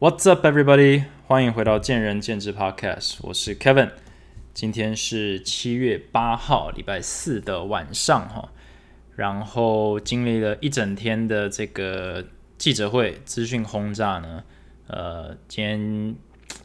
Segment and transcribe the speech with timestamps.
[0.00, 1.04] What's up, everybody？
[1.28, 3.92] 欢迎回到见仁见智 Podcast，我是 Kevin。
[4.52, 8.50] 今天是七月八号，礼拜四的晚上哈。
[9.14, 12.26] 然后经历了一整天的这个
[12.58, 14.42] 记者会、资讯轰炸呢，
[14.88, 16.16] 呃，今天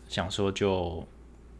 [0.07, 1.07] 想说就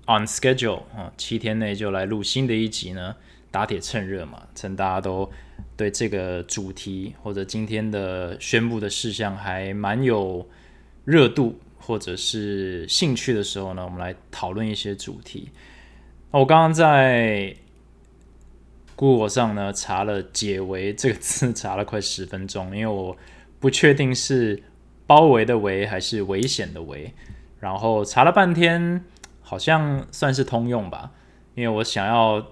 [0.08, 3.16] on schedule 啊，七天内就来录新的一集呢，
[3.52, 5.32] 打铁趁热嘛，趁大家都
[5.78, 10.46] 对这个主题或者今天的宣布的事项还蛮有
[11.10, 15.50] 热度或者是兴趣的时候呢，我们来讨论一些主题。
[16.30, 17.56] 我刚刚在。
[18.96, 23.16] Google 上呢查了“解围”这个字，查了快十分钟，因为我
[23.58, 24.62] 不确定是
[25.08, 27.14] 包围的围还是危险的围，
[27.62, 29.06] 然后查了半天，
[29.40, 31.12] 好像算是通用吧，
[31.56, 32.46] 因为我想要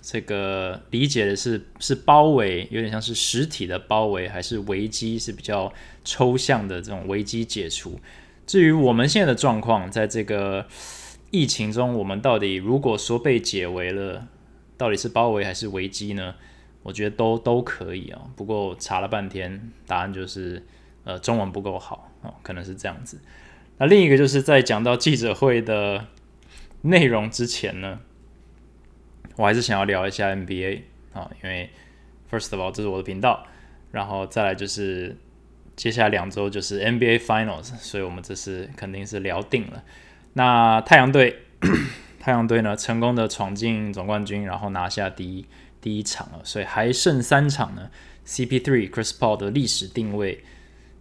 [0.00, 5.72] 这个理解的是是包围，有点像是实体的包围，还是危机是比较
[6.04, 7.98] 抽象的这种危机解除。
[8.46, 10.66] 至于我们现在的状况，在这个
[11.30, 14.26] 疫情中，我们到底如果说被解围了？
[14.78, 16.36] 到底是包围还是危机呢？
[16.84, 18.22] 我觉得都都可以啊。
[18.36, 20.64] 不过查了半天，答案就是
[21.02, 23.18] 呃中文不够好哦，可能是这样子。
[23.78, 26.06] 那另一个就是在讲到记者会的
[26.82, 27.98] 内容之前呢，
[29.38, 30.82] 我还是想要聊一下 NBA
[31.14, 31.70] 啊，因为
[32.30, 33.46] first of all 这是我的频道，
[33.92, 35.16] 然后再来就是
[35.76, 39.82] 接下来两周就是 NBA Finals，所以我们这是肯定是聊定了。
[40.34, 41.44] 那太阳队。
[42.20, 45.46] 太阳队呢，成功的闯进总冠军，然后拿下第一
[45.80, 47.88] 第一场了，所以还剩三场呢。
[48.26, 50.44] CP3 Chris Paul 的历史定位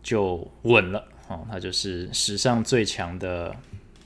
[0.01, 3.53] 就稳了哦，他就是史上最强的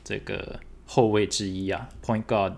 [0.04, 2.54] 这个后卫之一啊，Point God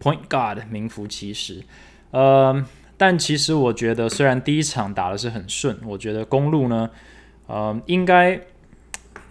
[0.00, 1.62] Point Guard 名副其实。
[2.10, 2.64] 呃，
[2.96, 6.90] 但其实我觉得，虽然第一场打的是很顺，我觉得公路呢，
[7.46, 8.40] 呃，应该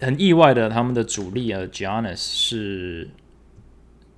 [0.00, 3.08] 很意外的，他们的主力啊，Giannis 是。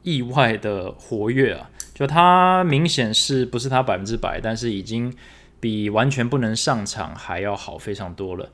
[0.04, 5.12] 意外的活跃啊，就他明显是不是他百分之百，但是已经
[5.60, 8.48] 比完全不能上场还要好非常多了。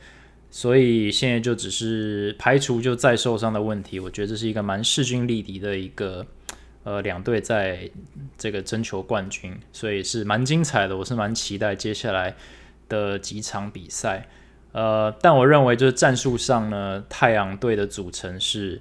[0.51, 6.27] 所以现在就只是排除就再受伤的问题，我觉得这是一个蛮势均力敌的一个
[6.85, 7.91] 呃两队在
[8.39, 10.97] 这个争求冠军，所以是蛮精彩的。
[10.97, 12.37] 我是蛮期待接下来
[12.89, 14.29] 的几场比赛。
[14.71, 18.81] 呃，但我认为就是战术上呢，太阳队的组成是。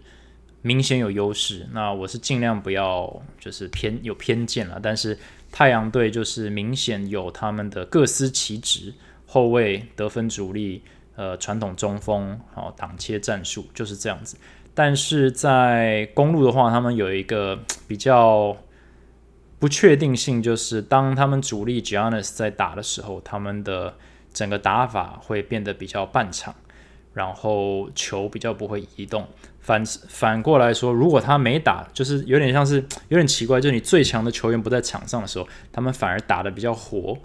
[0.65, 4.79] 明显有优势，那我是尽量不要就是偏有偏见了。
[4.81, 5.19] 但是
[5.51, 8.93] 太阳队就是明显有他们的各司其职，
[9.27, 10.81] 后卫、得分主力、
[11.17, 14.37] 呃传统中锋，好挡切战术就是这样子。
[14.75, 18.57] 但是在公路的话，他们有一个比较
[19.59, 23.95] 不确定性，就是当他们主力 Giannis 在打的时候，他们的
[24.33, 26.55] 整个打法会变得比较半场，
[27.13, 29.27] 然后球比较不会移动。
[29.59, 37.17] 反反过来说，如果他没打，就是有点像是有点奇怪，就是你最强的球员不在场上的时候，他们反而打的比较活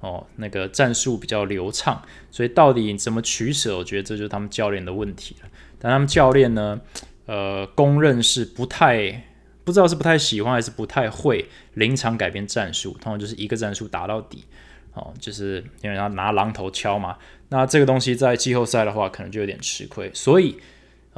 [0.00, 2.02] 哦，那个战术比较流畅。
[2.30, 5.48] 所以到底怎么取舍，我觉得这就是他们教练的问题了。
[5.78, 6.80] 但他们教练呢，
[7.26, 9.24] 呃，公认是不太
[9.64, 14.44] 不知道是不太喜欢还是不太会临场改变战术，通常就是一个战术打到底
[14.94, 17.18] 哦，就是因为他拿榔头敲嘛。
[17.48, 20.56] 那这个东西在季后赛的话，可能就有点吃亏，所以。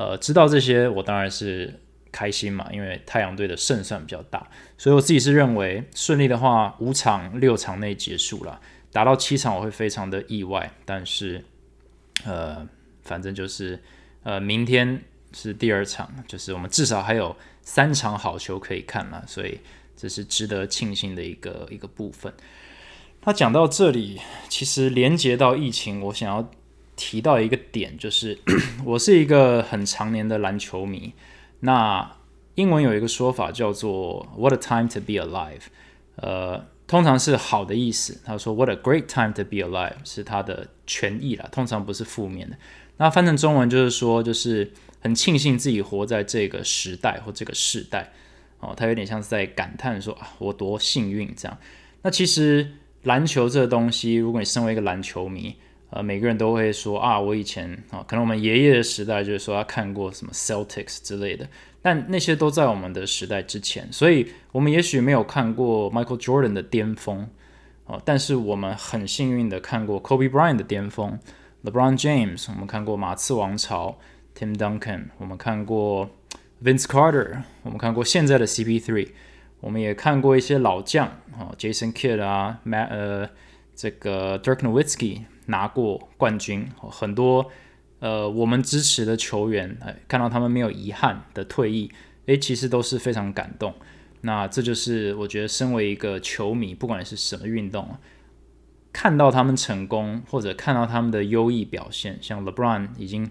[0.01, 1.75] 呃，知道这些我当然是
[2.13, 4.47] 开心嘛，因为太阳队的胜算比较大，
[4.77, 8.61] 所以我自己是认为顺利的话，五场六场内结束了，
[8.93, 11.45] 打到七场我会非常的意外，但是
[12.25, 12.65] 呃，
[13.03, 13.83] 反正就是
[14.29, 15.03] 呃，明天
[15.33, 19.59] 是第二场，就是我们至少还有三场好球可以看了，所以
[19.97, 22.31] 这是值得庆幸的一个一个部分。
[23.23, 26.51] 他讲到这里，其实连接到疫情，我想要。
[27.01, 28.37] 提到一个点，就是
[28.85, 31.13] 我是一个很常年的篮球迷。
[31.61, 32.17] 那
[32.57, 35.61] 英文有一个说法叫做 “What a time to be alive”，
[36.17, 38.21] 呃，通常是好的意思。
[38.25, 42.57] 他说 “What a great time to be alive” 是他的全意啦，通常不是负面的。
[42.99, 44.71] 那翻成中文就是说，就是
[45.01, 48.13] 很庆幸自己活在这个时代或这个世代。
[48.61, 51.57] 哦，他有点像是在感叹说啊，我多幸运这样。
[52.03, 52.73] 那其实
[53.05, 55.55] 篮球这个东西，如果你身为一个篮球迷，
[55.91, 61.49] 呃，每个人都会说啊，我以前啊，可能我们爷爷的时代就是说他看过什么 Celtics 之类的，
[61.81, 67.29] 但那些都在我们的时代之前，所以我们也许没有看过 Michael Jordan 的巅峰
[67.87, 71.17] 哦，但是我们很幸运的看过 Kobe Bryant 的巅峰
[71.65, 73.99] ，LeBron James，我们看过马刺王朝
[74.37, 76.11] ，Tim Duncan，我们看过
[76.63, 79.09] Vince Carter，我们看过现在的 CP3，
[79.61, 81.07] 我们也看过一些老将
[81.39, 83.31] 啊，Jason Kidd 啊，Matt 呃，
[83.75, 85.23] 这个 Dirk Nowitzki。
[85.51, 87.51] 拿过冠军，很多
[88.01, 91.91] 呃，我们支持的球员，哎，看到他们没有遗憾的退役，
[92.27, 93.73] 诶，其实都是非常感动。
[94.21, 97.97] 那这就是我觉得，身为一个球迷，不管是什么运动，
[98.93, 103.31] 看到他们成功，或者看到他们的优异表现，像 LeBron 已经，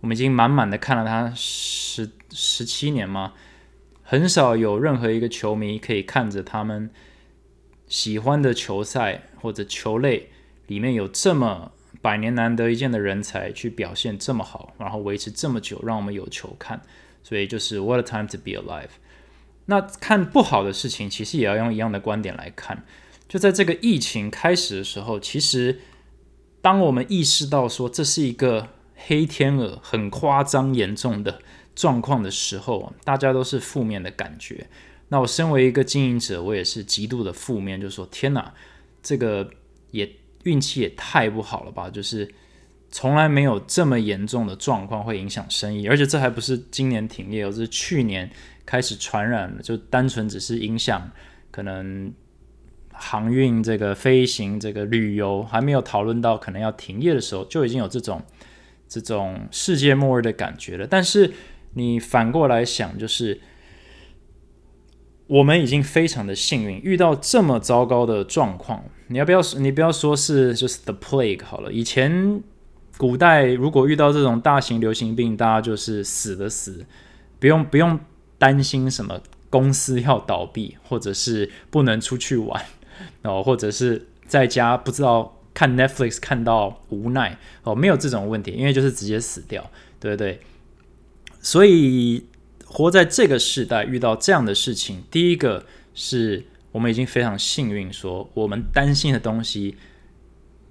[0.00, 3.34] 我们已经满满的看了他十十七年嘛，
[4.02, 6.90] 很少有任何一个球迷可以看着他们
[7.88, 10.30] 喜欢的球赛或者球类
[10.66, 11.72] 里面有这么。
[12.02, 16.82] 百年难得一见的人才去表现这么好，然后维持这么久，让我们有球看，
[17.22, 18.90] 所以就是 What a time to be alive。
[19.64, 22.84] 那看不好的事情，其实也要用一样的观点来看。
[23.34, 25.80] 就在这个疫情开始的时候，其实
[26.62, 31.40] 当我们意识到说这是一个黑天鹅、很夸张严重的
[31.74, 34.68] 状况的时候，大家都是负面的感觉。
[35.08, 38.54] 那我身为一个经营者，我也是极度的负面，就说天哪，
[39.02, 39.50] 这个
[39.90, 40.08] 也。
[40.44, 41.88] 运气也太不好了吧！
[41.88, 42.30] 就是
[42.90, 48.30] 从来没有这么严重的状况会影响生意，而且这还不是今年停业，而是去年
[48.66, 51.10] 开始传染了，就单纯只是影响
[51.50, 52.12] 可能
[52.94, 58.22] 航运、这个飞行、这个旅游，还没有讨论到可能要停业的时候，就已经有这种
[58.88, 60.86] 这种世界末日的感觉了。
[60.86, 61.32] 但是
[61.74, 63.40] 你反过来想，就是。
[65.26, 68.84] 我们已经非常的幸运，遇到这么糟糕的状况。
[69.06, 69.40] 你要不要？
[69.58, 71.72] 你不要说是就是 the plague 好了。
[71.72, 72.42] 以前
[72.98, 76.84] 古代如果遇到这种大型流行病，大家就是死的死，
[77.40, 77.98] 不用不用
[78.36, 79.18] 担心什么
[79.48, 82.62] 公司要倒闭，或者是不能出去玩，
[83.22, 90.40] 哦，或者是在家不知道看 Netflix 看到无奈哦，没有这种问题，因为就是直接死掉，对不对？
[91.40, 92.26] 所以。
[92.66, 95.64] 活在这个时代遇到这样的事情，第一个
[95.94, 96.42] 是
[96.72, 99.76] 我们已经非常幸运，说我们担心的东西，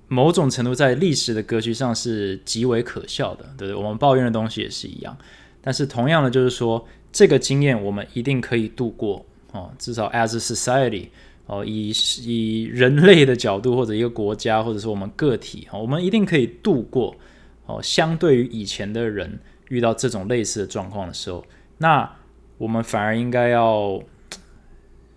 [0.10, 3.76] 某种程度在历史的格局上是极为可笑的，对不对？
[3.76, 5.18] 我们抱怨的东西也是一样，
[5.62, 11.08] 但是同样的就是说，这个经验我们一定可以度过哦，至少 as a society
[11.46, 11.92] 哦，以
[12.24, 17.16] 以人类的角度或者一个国家或者是我们个体哦，我们一定可以度过
[17.66, 21.46] 哦，相对于以前的人遇到这种类似的状况的时候。
[21.80, 22.10] 那
[22.58, 24.02] 我们反而应该要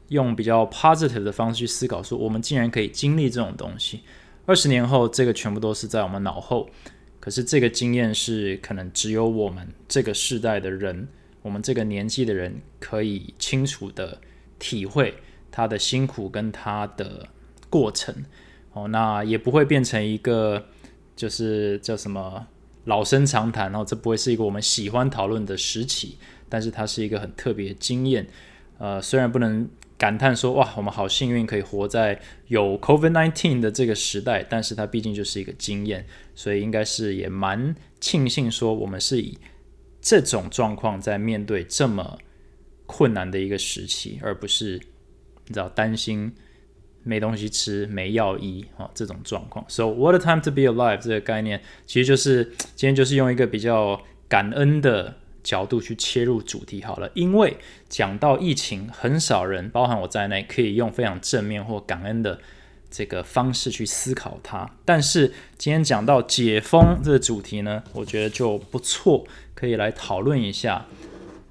[0.09, 4.01] 用比较 positive 的方式去思考，说我们竟然可以经历这种东西，
[4.47, 6.69] 二十年后这个全部都是在我们脑后，
[7.21, 11.07] 可是这个经验是可能只有我们这个世代的人，
[11.43, 14.21] 我们这个年纪的人可以清楚的
[14.59, 15.15] 体会
[15.57, 17.27] 他的辛苦跟他的
[17.71, 18.15] 过程，
[18.75, 20.67] 哦，那也不会变成一个
[21.17, 22.47] 就是叫什么
[22.85, 26.19] 老生常谈，然后这不会是一个我们喜欢讨论的时期。
[26.51, 28.27] 但是它是一个很特别的经验，
[28.77, 29.67] 呃，虽然不能
[29.97, 39.39] 感叹说哇，我们好幸运可以活在有 COVID-19 的这个时代，但是它毕竟就是一个经验，所以应该是也蛮庆幸说我们是以
[40.03, 42.19] 这种状况在面对这么
[42.85, 44.79] 困难的一个时期，而不是
[45.47, 46.33] 你知道担心
[47.03, 49.65] 没东西吃、没药医啊这种状况。
[49.69, 52.45] So what a time to be alive 这个概念，其实就是
[52.75, 55.17] 今天就是用一个比较感恩的。
[55.47, 57.57] 角度去切入主题好了，因为
[57.89, 62.41] 讲到疫情，很少人，包含我在内，可以用非常正面或感恩的
[62.91, 64.69] 这个方式去思考它。
[64.85, 70.85] 但是今天讲到解封这个主题呢，我觉得就不错，可以来讨论一下，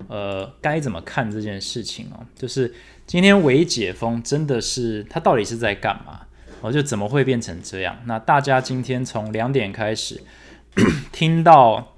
[0.10, 2.20] 呃，该怎么看这件事情哦？
[2.36, 2.74] 就是
[3.06, 6.22] 今天微解封真的是它到底是在干嘛？
[6.62, 7.98] 我就怎么会变成这样？
[8.06, 10.22] 那大家今天从两点开始
[11.12, 11.92] 听到。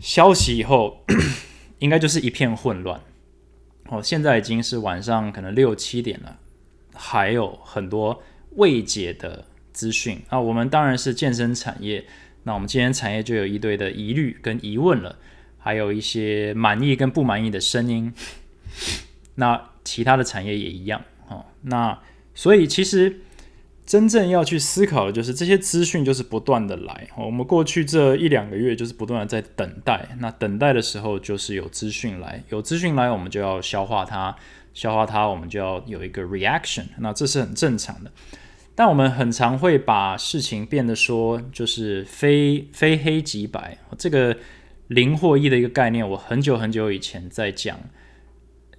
[0.00, 1.04] 消息以后，
[1.78, 3.00] 应该就是一片混乱。
[3.88, 6.38] 哦，现在已经是晚上可能六七点了，
[6.92, 8.20] 还有很多
[8.56, 10.20] 未解的资讯。
[10.28, 12.04] 那我们当然是健身产业，
[12.42, 15.16] 那我们今天产业就有一堆的疑虑跟疑问了，
[15.56, 18.12] 还有一些满意跟不满意的声音。
[19.36, 21.02] 那其他的产业也一样。
[21.28, 21.98] 哦，那
[22.34, 23.20] 所以其实。
[23.84, 27.08] 真正要去思考的就是这些资讯，就是不断的来。
[27.18, 30.08] 我们过去这一两个月就是不断的在等待。
[30.20, 34.34] 那等待的时候，就是有资讯来，有资讯来，我们就要消化它，
[34.72, 36.84] 消化它，我们就要有一个 reaction。
[36.98, 38.12] 那这是很正常的。
[38.76, 43.76] 但我们很常会把事情变得说，就是非非黑即白。
[43.98, 44.38] 这个
[44.86, 47.78] 零或一的一个概念，我很久很久以前在讲，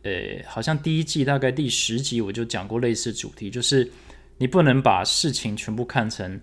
[0.03, 0.11] 呃，
[0.47, 3.91] 好像第一季大概第十集我就讲过类似主题，就是。
[4.39, 6.41] 你不能把事情全部看成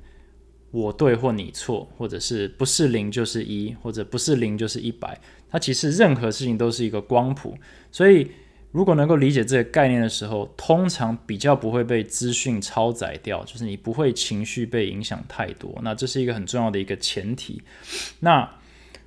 [0.71, 5.21] 我对或你错，或者是不是零就是一，或者不是零就是一百。
[5.51, 7.59] 它其实任何事情都是一个光谱，
[7.91, 8.31] 所以
[8.71, 15.77] 如果能够理解这个概念的时候，通常比较不会被资讯超载掉，就是你不会情绪被影响太多。
[15.83, 17.61] 那这是一个很重要的一个前提。
[18.21, 18.49] 那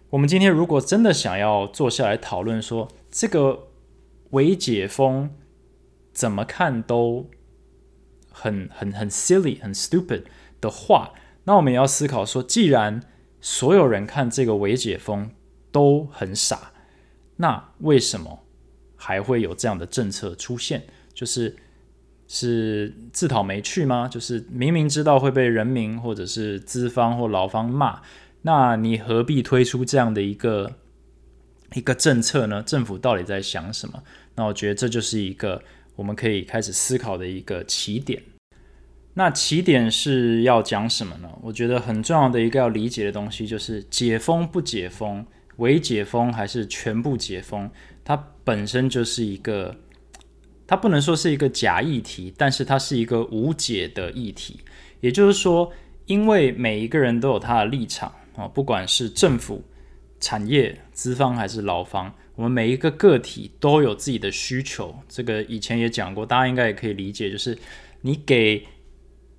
[0.09, 3.57] 我们今天如果真的想要坐下来讨论说这个
[4.33, 5.31] 伪解封
[6.11, 7.29] 怎么看都
[8.31, 10.25] 很很很 silly 很 stupid
[10.61, 11.13] 的话，
[11.45, 13.01] 那我们也要思考说，既然
[13.41, 15.31] 所有人看这个伪解封
[15.71, 16.71] 都很傻，
[17.37, 18.41] 那为什么？
[18.95, 21.57] 还会有这样的政策出现，就是
[22.25, 24.07] 是自讨没趣吗？
[24.07, 28.01] 就是明明知道会被人民或者是资方或劳方骂，
[28.43, 30.77] 那你何必推出这样的一个
[31.75, 32.61] 一个政策呢？
[32.63, 34.03] 政府到底在想什么？
[34.35, 35.61] 那我觉得这就是一个
[35.95, 38.21] 我们可以开始思考的一个起点。
[39.15, 41.29] 那起点是要讲什么呢？
[41.41, 45.23] 我觉得很重要的一个要理解的东西就是解封不解封，
[45.57, 47.69] 伪解封还是全部解封？
[48.03, 49.75] 它本身就是一个，
[50.65, 54.59] 它不能说是一个假议题，但是它是一个无解的议题。
[54.99, 55.71] 也就是说，
[56.05, 59.63] 因为每一个人都有他的立场啊，不管是政府、
[60.23, 64.95] 产业、资方还是劳方，我们每一个个体都有自己的需求。
[65.09, 67.57] 这个以前也讲过，大家应该也可以理解，就是
[68.01, 68.65] 你给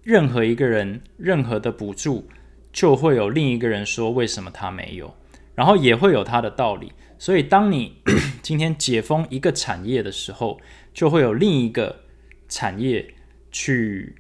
[0.03, 2.29] 任何一个人任何的补助，
[2.71, 5.15] 就会有另一个人说为什么他没有，
[5.55, 6.93] 然后也会有他的道理。
[7.19, 8.03] 所以，当你
[8.43, 10.61] 今天解封一个产业的时候，
[10.93, 12.01] 就会有另一个
[12.47, 13.15] 产业
[13.51, 14.17] 去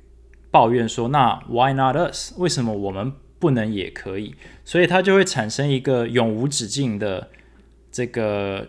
[0.50, 2.32] 抱怨说：“那 Why not us？
[2.38, 3.12] 为什么我们
[3.44, 4.34] 不能也可以？”
[4.64, 7.28] 所以它就会产生一个永无止境的
[7.92, 8.68] 这个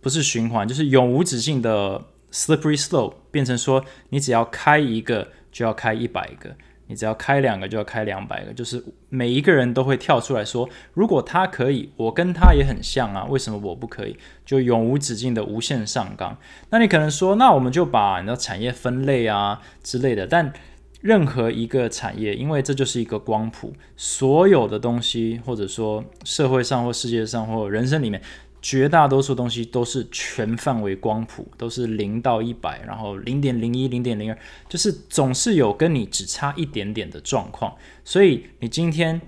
[0.00, 6.56] 不是循环，就是永无止境的 slippery slope，变成说你只要开一个就要开一百个。
[6.90, 14.16] 你只要开两个就要开两百个，就是每一个人都会跳出来说，如果他可以，我跟他也很像啊，为什么我不可以？
[14.46, 16.34] 就永无止境的无限上纲。
[16.70, 20.26] 那你可能说，那我们就把你的产业分类啊之类的。
[20.26, 20.50] 但
[21.00, 28.20] 任何一个产业，因为这就是一个光谱，所有的东西，或者说社会上或世界上或人生里面。
[28.60, 34.38] 绝大多数东西都是全范围光谱，都是零到一百，然后零点零一、零点零二，
[34.68, 37.72] 就是总是有跟你只差一点点的状况。
[38.04, 39.20] 所以你今天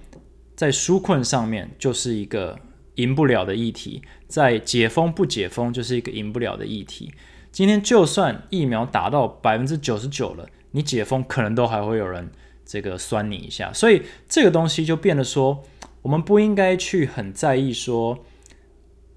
[0.57, 2.59] 在纾困上面就是一个
[2.97, 7.15] 赢不了的议题，在解封不解封就是一个赢不了的议题。
[7.53, 12.31] 今天就算疫苗达到百分之九十九了，你解封可能都还会有人
[12.65, 13.73] 这个酸你一下。
[13.73, 15.63] 所以这个东西就变得说，
[16.03, 18.19] 我们不应该去很在意说。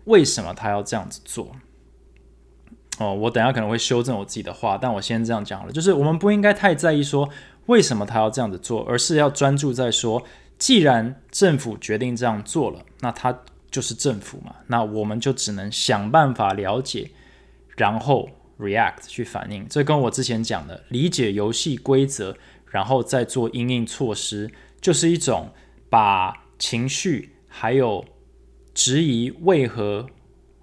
[0.05, 1.55] 为什么他要这样子做？
[2.97, 7.29] 哦，我等下可能会修正我自己的话，但我先这样讲了，就是我们不应该太在意说
[7.67, 10.21] 为什么他要这样子做，而是要专注在说，
[10.57, 13.39] 既然政府决定这样做了，那他
[13.71, 17.11] 就是政府嘛，那我们就只能想办法了解，
[17.77, 18.27] 然后
[18.63, 19.67] react 去反应。
[19.67, 22.35] 这跟我之前讲的理解游戏规则，
[22.71, 25.51] 然后再做应应措施，就是一种
[25.89, 28.05] 把情绪还有。
[28.75, 30.07] 质疑为何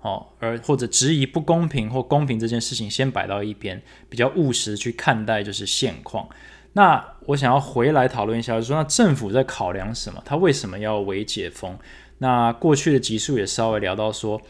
[0.00, 6.28] 哦，而或者质疑不公平或公平这件事情，先摆到一边，比较务实去看待就是现况。
[6.72, 10.20] 那我想要回来讨论一下，就说那政府在考量什么？
[10.24, 11.78] 他为什么要为解封？
[12.18, 14.42] 那过去的集数也稍微聊到说，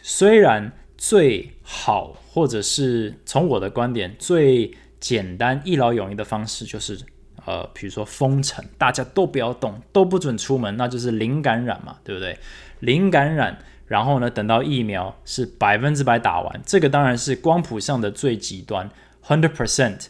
[0.00, 7.00] 虽然最好或者是从我的观点最简单一劳永逸的方式，就是
[7.46, 12.38] 呃，比如说封城，大家都不要动，都不准出门，那就是零感染嘛，对不对？
[12.80, 18.90] 零感染，然后呢，等到疫苗是百分之百打完，这个当然是光谱上的最极端
[19.24, 20.04] ，hundred percent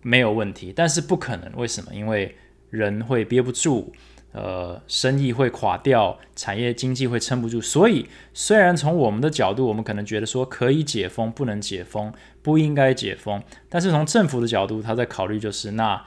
[0.00, 1.94] 没有问题，但是不可能，为什么？
[1.94, 2.34] 因为
[2.70, 3.92] 人会憋不住，
[4.32, 16.04] 呃，生意会垮掉，产业经济会撑不住，所以虽然从我们的角度，我们可能觉得说可以解封，不能解封，不应该解封，但是从政府的角度，他在考虑就是那。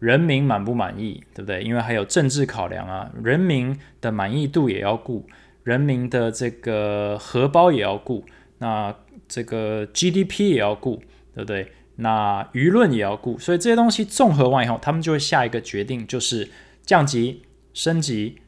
[0.00, 1.62] 人民满不满意，对不对？
[1.62, 5.24] 因为还有政治考量啊，人民的满意度也要顾，
[5.62, 8.22] 人民的这个荷包也要顾，
[8.58, 8.94] 那
[9.26, 10.96] 这个 GDP 也要顾，
[11.34, 11.72] 对不对？
[11.96, 16.50] 那舆论也要顾，所以这些东西综合完以后，他们就会下一个决定，就是
[16.84, 17.40] 降级、
[17.74, 18.38] 升级，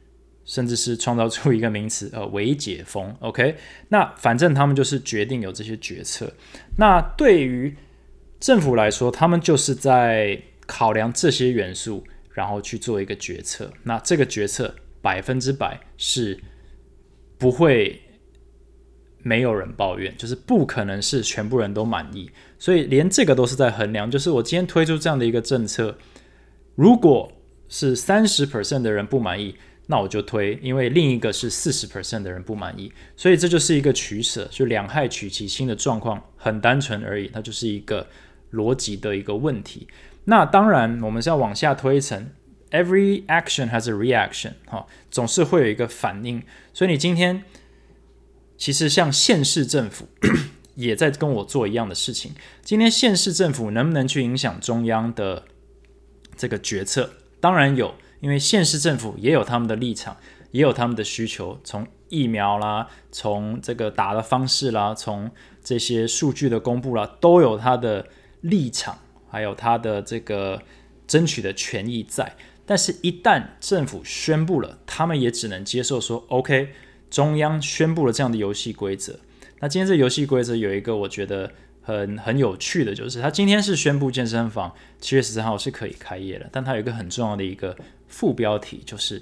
[0.43, 3.15] 甚至是创造出一个名词，呃，伪解封。
[3.19, 3.55] OK，
[3.89, 6.33] 那反正他们就是决定有这些决策。
[6.77, 7.77] 那对于
[8.39, 10.41] 政府来说，他们就是在。
[10.69, 12.03] 考量这些元素，
[12.33, 13.71] 然后去做一个决策。
[13.83, 16.37] 那这个决策百分之百是
[17.37, 18.01] 不会
[19.23, 22.29] 没有人抱怨，就是不可能是全部人都满意。
[22.59, 24.11] 所以连这个都是在衡量。
[24.11, 25.97] 就是我今天推出这样的一个政策，
[26.75, 27.31] 如果
[27.69, 29.55] 是三十 percent 的人不满意，
[29.87, 38.07] 那我就推，因为另一个是四十 percent 的人不满意，所以这就是一个取舍，就两害取其轻的状况，很单纯而已，它就是一个
[38.51, 39.87] 逻辑的一个问题。
[40.25, 42.29] 那当然，我们是要往下推一层
[42.71, 46.43] ，every action has a reaction，哈，总是会有一个反应。
[46.73, 47.43] 所以你今天
[48.57, 50.09] 其实像县市政府
[50.75, 52.33] 也在跟我做一样的事情。
[52.61, 55.45] 今天县市政府能不能去影响中央的
[56.35, 57.11] 这个决策？
[57.39, 57.93] 当然有。
[58.19, 60.17] 因为县市政府也有他们的立场，
[60.49, 65.29] 也有他们的需求，从疫苗啦，从这个打的方式啦，从
[65.63, 68.07] 这些数据的公布啦，都有他的
[68.41, 68.97] 立场，
[69.29, 70.59] 还有他的这个
[71.05, 72.35] 争取的权益在。
[72.65, 76.69] 但是，一旦政府宣布了，他们也只能接受说，OK，
[77.11, 79.19] 中央宣布了这样的游戏规则。
[79.59, 81.51] 那今天这游戏规则有一个，我觉得。
[81.87, 87.73] 很很有趣的就是，他今天是宣布健身房七月十三号是可以开业的，但他有一个很重要的一个
[88.09, 89.21] 副标题，就是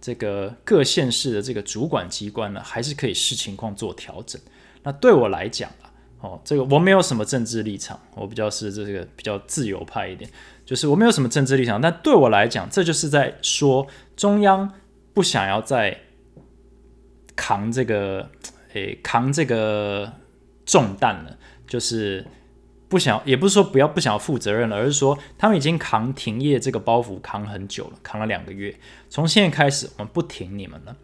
[0.00, 4.40] 这个各县市的这个主管机关呢，还是可以视情况做调整。
[4.84, 10.30] 那对我来讲啊，哦，这个我没有什么政治立场，我比较是这个比较自由派一点，
[10.64, 13.84] 就是我没有什么政治立场，但对我来讲，这就是在说
[14.16, 14.72] 中央
[15.12, 15.98] 不想要再
[17.34, 18.30] 扛这个，
[18.74, 20.12] 诶，扛这个
[20.64, 21.36] 重担了。
[21.66, 22.24] 就是
[22.88, 28.72] 不想，也不是说不要不想要负责任了，而是说他们已经扛停业这个包袱扛很久了，扛了两个月。
[29.08, 30.96] 从现在开始，我们不停你们了，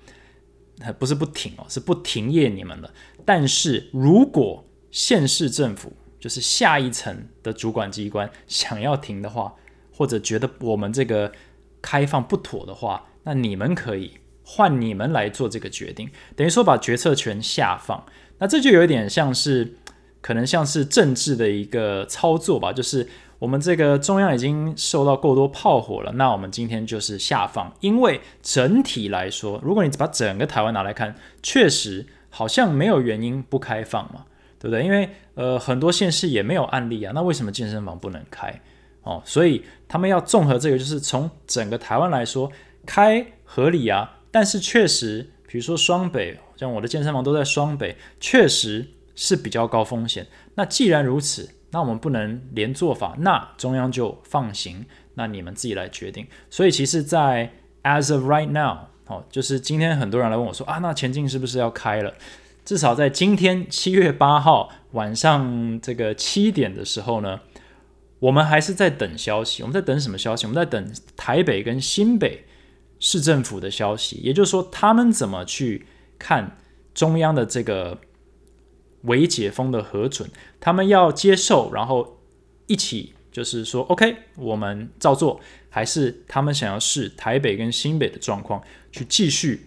[0.93, 2.93] 不是不停哦，是不停业你们了。
[3.25, 9.53] 但是如果县市政府就是下一层的主管机关想要停的话，
[9.93, 11.33] 或者觉得我们这个
[11.81, 18.07] 开放不妥的话，那你们可以换你们来做这个决定，等于说把决策权下放。
[18.39, 19.79] 那这就有点像是。
[20.23, 23.07] 可能像是政治的一个操作吧，就是
[23.41, 27.71] 我们这个中央已经受到够多炮火了，那我们今天就是下放。
[27.81, 31.13] 因为整体来说，如果你把整个台湾拿来看，
[31.43, 34.25] 确实好像没有原因不开放嘛，
[34.61, 34.85] 对不对？
[34.85, 38.61] 因为呃很多县市也没有案例啊，那为什么健身房不能开？
[39.03, 42.49] 哦，所以他们要综合这个，就是从整个台湾来说
[42.87, 48.87] 开合理啊，但是确实，比如说双北，像我的健身房都在双北，确实。
[49.15, 50.27] 是比较高风险。
[50.55, 56.27] 那既然如此，那我们不能连做法，那中央就放行，那你们自己来决定。
[56.51, 57.51] 所以其实，在
[57.83, 62.13] as of right now，哦，就是今天很多人来问我说啊，那前进是不是要开了？
[62.65, 67.41] 至少在今天七月八号晚上这个七点的时候呢，
[68.19, 69.63] 我们还是在等消息。
[69.63, 70.47] 我们在等什么消息？
[70.47, 72.45] 我们在等台北跟新北
[73.01, 75.87] 市政府的消息，也就是说，他们怎么去
[76.19, 76.59] 看
[76.93, 77.99] 中央的这个。
[79.03, 82.21] 为解封的核准，他们要接受，然后
[82.67, 89.67] 一起就是说，OK，我们照做，还是他们想要试台北跟新北的状况，去继续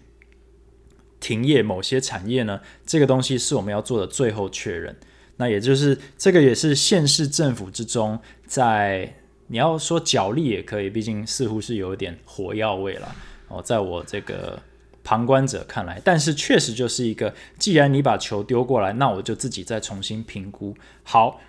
[1.19, 2.61] 停业某些产业呢？
[2.85, 4.95] 这个东西是我们要做的最后确认。
[5.37, 9.15] 那也就是这个也是县市政府之中，在
[9.47, 13.15] 你要说角力也可以，毕竟似乎是有一点火药味了
[13.49, 14.61] 哦，在我这个。
[15.05, 20.75] 旁观者看来，但是确实就是一个，既然你把球丢过来，那我就自己再重新评估。
[21.03, 21.39] 好，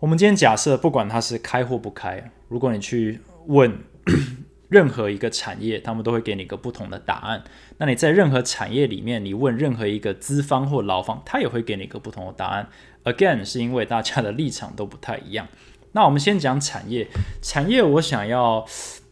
[0.00, 3.78] 我们今天假设，不管它是开或不开，如果你去问
[4.68, 7.42] 任何一个产业，他们都会给你一个不同的答案。
[7.78, 12.68] 那你在任何产业里面，你问任何一个资方或劳方，他也会给你一个不同的答案。
[13.04, 15.48] Again，是因为大家的立场都不太一样。
[15.92, 17.08] 那我们先讲产业，
[17.40, 18.66] 产业我想要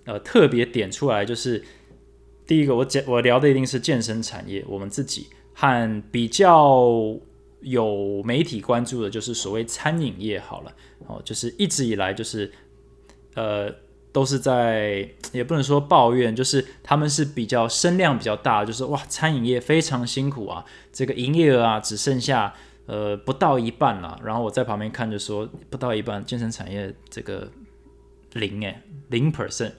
[0.05, 1.65] 呃特别点出来就是。
[2.53, 4.63] 第一个，我讲我聊的一定是健身产业。
[4.69, 6.87] 我们自己和比较
[7.63, 10.71] 有媒体关注的，就是所谓餐饮业好了。
[11.07, 12.53] 哦，就是一直以来就是
[13.37, 13.75] 呃，
[14.13, 20.63] 都是在也不能说抱怨，就是他们是比较声量比较大，就是哇，餐饮业非常辛苦啊，
[20.93, 22.53] 这个营业额啊只剩下
[22.85, 24.21] 呃不到一半了。
[24.23, 27.51] 然后我在旁边看着说，不到一半，健身产业这个
[28.35, 29.73] 零诶，零 percent，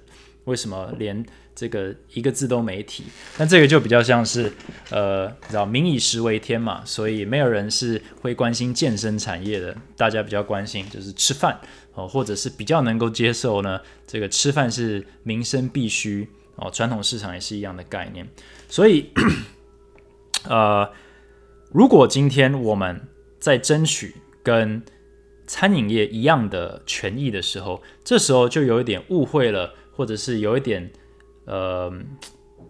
[0.45, 1.23] 为什么连？
[1.55, 3.03] 这个一个字都没提，
[3.37, 4.51] 那这个就比较像是，
[4.89, 11.59] 呃，知道民以食为天嘛，所以没有人是会关心健身产业的，大家比较关心就是吃饭
[11.93, 18.27] 哦，或者是比较能够接受呢，这个吃饭是民生必须哦，传统市场也是一样的概念，
[18.67, 19.11] 所以，
[20.49, 20.89] 呃，
[21.71, 22.99] 如果今天我们
[23.39, 24.81] 在争取跟
[25.45, 30.91] 餐饮业一样的权益的时候，这时候就有一点误会了，或者是有一点。
[31.45, 31.91] 呃，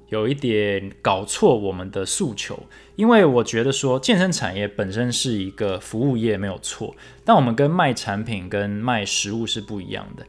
[0.09, 2.57] 有一点搞错我们的诉求，
[2.95, 10.25] 因为我觉得说健身产业本身是一个服务业没有错，但我们跟卖产品跟卖食物是不一样的。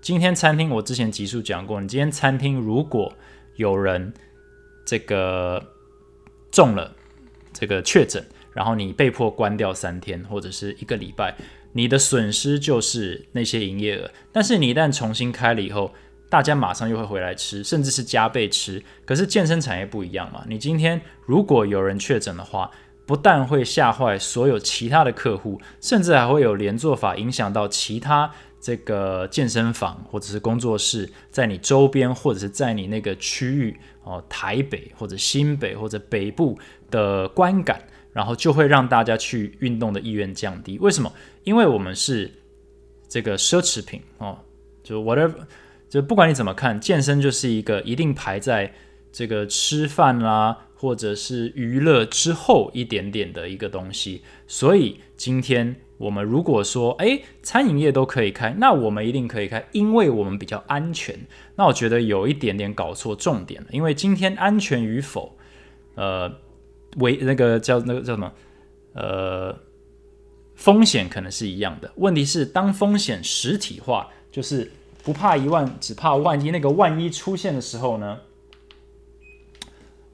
[0.00, 3.12] 今天餐厅我之前集数讲过，你今天餐厅如果
[3.56, 4.12] 有人
[4.84, 5.64] 这个
[6.52, 6.94] 中了
[7.52, 11.36] 这个确诊，然后你被迫关掉三天或者是一个礼拜，
[11.72, 14.08] 你的损失就是那些营业额。
[14.30, 15.92] 但是你一旦重新开了以后，
[16.28, 18.82] 大家马上又会回来吃，甚至是加倍吃。
[19.04, 22.70] 可是健身产业不一样嘛，你今天如果有人确诊的话，
[23.06, 28.28] 不但会吓坏所有其他的客户，甚至还会有连坐法影响到其他
[28.60, 36.58] 这个健身房或者是工作室，在你周边或者是在你那个区域哦，台北或者新北或者北部
[36.90, 37.80] 的观感，
[38.12, 40.76] 然后就会让大家去运动的意愿降低。
[40.80, 41.12] 为什么？
[41.44, 42.28] 因为我们是
[43.08, 44.36] 这个奢侈品哦，
[44.82, 45.34] 就 whatever。
[45.88, 48.74] 就不管你怎么看，健身就是一个一定排在
[49.12, 54.22] 这个吃饭啦，或者是娱乐之后一点点的一个东西。
[54.48, 61.16] 所以今天我们如果说，哎，餐饮业都可以开，那我们一定可以开，因为我们比较安全。
[61.54, 65.38] 那我觉得有一点点搞错重点了，因为今天安全与否，
[65.94, 66.30] 呃，
[66.96, 68.32] 为那个叫那个叫什么，
[68.92, 69.56] 呃，
[70.56, 71.92] 风险可能是一样的。
[71.94, 74.72] 问题是，当风险实体化，就是。
[75.06, 76.50] 不怕一万，只怕万一。
[76.50, 78.18] 那个万一出现的时候呢，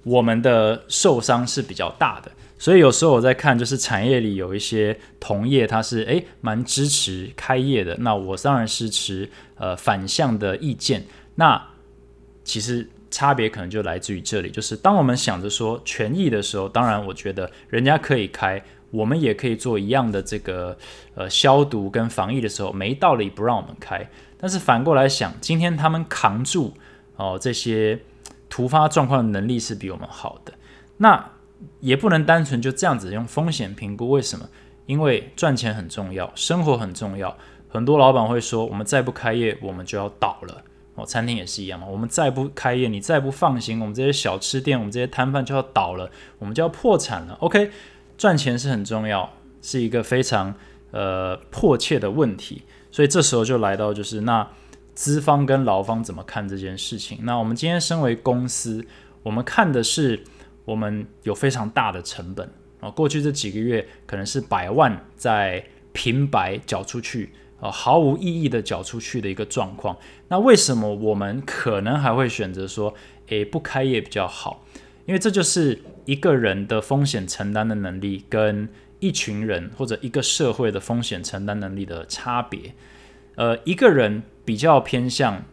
[0.04, 2.30] 我们的受伤是比较大的。
[2.58, 7.96] 所以有时候我在看，就是产业里有一些同业，他是诶蛮支持开业的。
[8.00, 11.02] 那我当然是持呃反向的意见。
[11.36, 11.60] 那
[12.44, 20.76] 其实差别可能就来自于这里，就是当我们想着说权益的时候，当然我觉得人家可以开，我们也可以做一样的这个
[21.14, 24.06] 呃消毒跟防疫的时候，没道理不让我们开。
[24.42, 26.74] 但是反过来想，今天他们扛住
[27.14, 28.00] 哦这些
[28.50, 30.52] 突发状况的能力是比我们好的，
[30.96, 31.30] 那
[31.78, 34.10] 也不能单纯就这样子用风险评估。
[34.10, 34.48] 为什么？
[34.86, 37.36] 因为赚钱很重要，生活很重要。
[37.68, 40.64] 很多老板会说，我们再不开业，我们就要倒了。
[40.96, 47.34] 哦，餐厅也是一样嘛，我们再不开业，你再不放行，我们这些小吃店，我们这些摊贩就要倒了，我们就要破产了。
[47.34, 47.70] OK，
[48.18, 50.52] 赚钱是很重要，是一个非常
[50.90, 52.64] 呃迫切的问题。
[52.92, 54.46] 所以这时候就来到，就是那
[54.94, 57.18] 资方跟劳方怎么看这件事情？
[57.22, 58.84] 那我们今天身为公司，
[59.22, 60.22] 我们看的是
[60.66, 62.48] 我们有非常大的成本
[62.80, 69.96] 啊，过去这几个月可能是百万在平白缴出去啊，毫无意义的缴出去的一个状况。
[70.28, 72.92] 那为什么我们可能还会选择说，
[73.28, 74.66] 诶，不开业比较好？
[75.06, 78.68] 因为这就是一个人的风险承担的能力跟。
[79.02, 82.72] 一群人或者一个社会的风险承担能力的差别，
[83.34, 85.44] 呃，一个人比较偏向，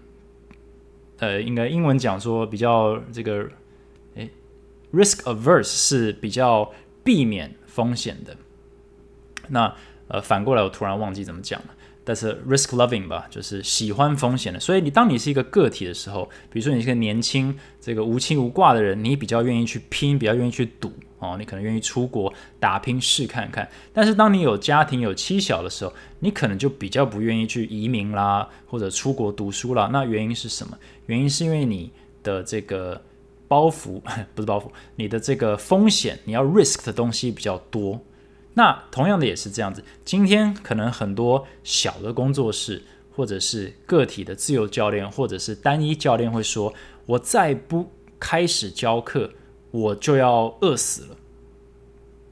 [1.18, 3.50] 呃，应该英文讲说比较这个，
[4.14, 4.30] 诶
[4.92, 6.72] r i s k averse 是比较
[7.04, 8.38] 避免风险的。
[9.48, 9.76] 那
[10.10, 11.76] 呃，反过来我突然忘记怎么讲了。
[12.10, 14.60] 但是 risk loving 吧，就是喜欢风险的。
[14.60, 23.69] 所以你当你是一个个体的时候，比如说你是个年轻、这个无亲无挂的人，你比较愿意去拼，比较愿意去赌哦，你可能愿意出国打拼试看看。
[23.93, 29.88] 但是当你有家庭、有妻小的时候，你可能就比较不愿意去移民啦，或者出国读书啦。
[29.93, 30.76] 那原因是什么？
[31.06, 31.91] 原因是因为你
[32.24, 33.00] 的这个
[33.48, 34.02] 包袱
[34.34, 38.02] 不是包袱，你的这个风险，你要 risk 的东西比较多。
[38.60, 42.84] 那同样的也是这样子，今天可能很多小的工作室，
[43.15, 46.74] 或者是个体的自由教练，或者是单一教练会说
[47.08, 49.32] ：“我再不开始教课，
[49.72, 51.15] 我就要饿死了。”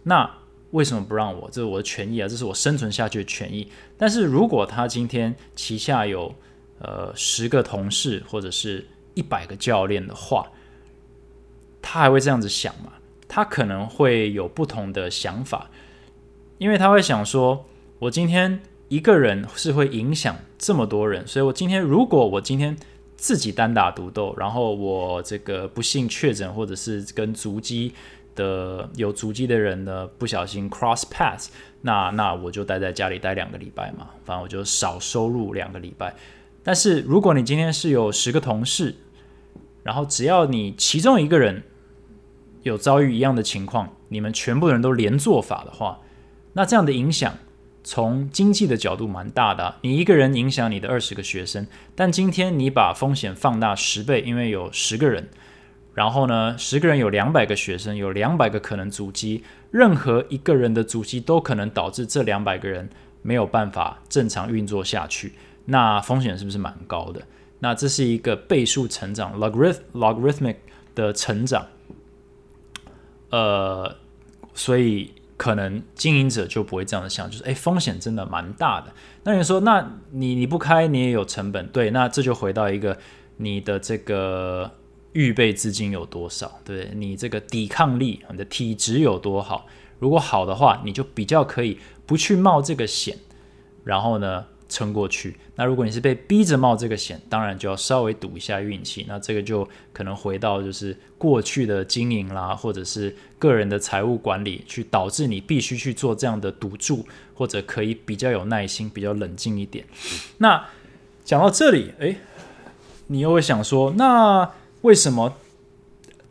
[0.03, 0.29] 那
[0.71, 1.49] 为什么不让我？
[1.49, 3.71] 这是我的权益啊，这是我生存下去的权益。
[3.97, 6.35] 但是如果他今天旗下有
[6.79, 10.51] 呃十个同事，或者是一百个教练的话，
[11.81, 12.91] 他还会这样子想吗？
[13.29, 15.71] 他可能会有不同的想法。
[16.57, 17.65] 因为他会想说，
[17.99, 22.75] 我今天一个人是会影响这么多人，所以我今天如果我今天
[23.15, 27.93] 自己单打独斗，然后我这个不幸确诊，或者是跟足迹
[28.35, 31.47] 的有足迹的人呢不小心 cross path，
[31.81, 36.15] 那那我就待在家里待两个礼拜嘛，反正我就少收入两个礼拜。
[36.63, 38.95] 但是如果你今天是有十个同事，
[39.83, 41.63] 然后只要你其中一个人
[42.63, 45.99] 有遭遇一样的情况，你们全部人都连做法的话。
[46.57, 47.37] 那这样的影响，
[47.83, 49.75] 从经济的角度蛮大的。
[49.83, 55.29] 你一个人影响你的二十个学生，但今天你把风险放大十倍，因为有十个人，
[55.93, 62.89] 然后呢，十个人有两百个学生，有两百个可能阻击，任何一个人的阻击都可能导致这两百个人
[63.21, 65.33] 没有办法正常运作下去。
[65.65, 67.21] 那风险是不是蛮高的？
[67.59, 70.55] 那这是一个倍数成长 （logarith logarithmic）
[70.95, 71.67] 的成长。
[73.29, 73.95] 呃，
[74.55, 75.11] 所以。
[75.37, 78.91] 可能经营者就不会这样想，就是诶，风险真的蛮大的。
[79.23, 82.97] 那你说，那你你不开，你也有成本，对，那这就回到一个
[83.37, 84.71] 你的这个
[85.13, 86.91] 预备资金有多少，对？
[86.95, 89.67] 你这个抵抗力，你的体质有多好？
[89.99, 93.17] 如果好的话，你就比较可以不去冒这个险，
[93.83, 95.35] 然后呢撑过去。
[95.55, 99.05] 那如果你是被逼着冒这个险，当然就要稍微赌一下运气。
[99.07, 109.85] 那这个就可能回到就是过去的经营啦，或者是个人的财务管理，去导致你必须去做这样的赌注，或者可以比较有耐心、比较冷静一点。
[110.37, 110.65] 那
[111.23, 112.17] 讲到这里，诶，
[113.07, 114.51] 你又会想说，那
[114.81, 115.37] 为什么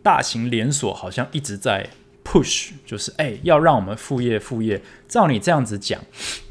[0.03, 1.91] 大型连锁好像一直在
[2.27, 4.83] push，就是哎，要让我们副业副业？
[5.07, 6.01] 照你这样子讲，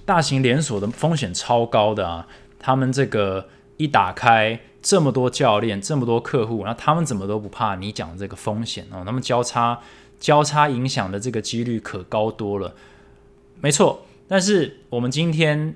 [0.06, 2.26] 大型连锁的风险超高的啊！
[2.58, 9.04] 他们这个一打开这么多教练，这么多客户，那他们怎么都不怕你讲这个风险哦？
[9.06, 9.80] 他们交叉
[10.20, 12.74] 交叉影响的这个几率可高多了。
[13.60, 15.76] 没错，但是我们今天。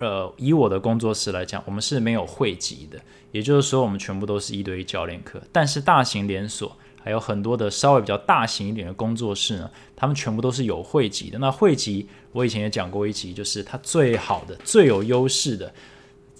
[0.00, 3.00] 呃，以我的工作室来讲，我们是没有会籍的，
[3.32, 5.42] 也就是说，我们全部都是一对一教练课。
[5.50, 6.76] 但是大型连锁
[7.08, 11.38] 还有很多的稍微比较大型一点的工作室呢，他们全部都是有会籍的。
[11.38, 15.72] 那会籍，我以前也讲过一集，就是它最好的、最有优势的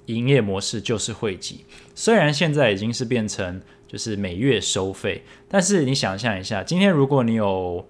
[0.05, 1.65] 营业模式就是会籍。
[1.95, 7.89] 虽然现在已经是变成就是每月收费，但是你想象一下，今天如果你有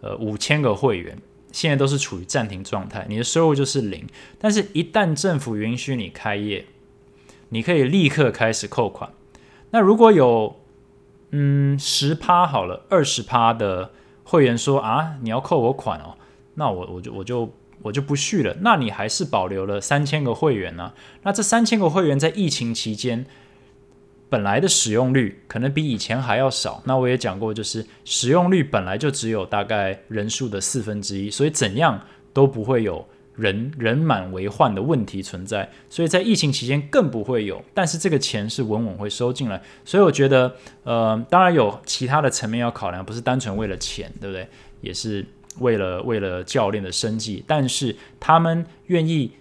[0.00, 1.18] 呃五千个会员。
[1.52, 4.06] 现在都是处于暂停状态，你的收入就是零。
[4.38, 6.64] 但是，一旦政府允许你开业，
[7.48, 9.12] 你可以立刻开始扣款。
[9.72, 10.59] 那如果有
[11.30, 13.90] 嗯十趴好了，二十趴的
[14.24, 16.16] 会员说啊，你要扣我款哦，
[16.54, 18.56] 那我我就我就我就不续了。
[18.60, 20.92] 那你还是保留了三千个会员呢？
[21.22, 23.26] 那这三千个会员在疫情期间。
[24.28, 32.00] 本来的使用率可能比以前还要少，那我也讲过，就是使用率本来就只有大概人数的四分之一，所以怎样
[32.32, 33.04] 都不会有
[33.40, 37.64] 人人满为患的问题存在，所以在疫情期间更不会有。
[37.72, 44.46] 但是这个钱是稳稳会收进来，所以我觉得，呃，当然有其他的层面要考量，不是单纯为了钱，对不对？
[44.82, 45.24] 也是
[45.58, 49.32] 为了为了教练的生计，但是他们愿意